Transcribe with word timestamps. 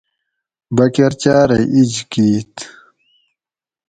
بکۤر 0.75 1.11
چاۤرہ 1.21 1.57
اِیج 1.73 1.93
کِیت 2.11 2.55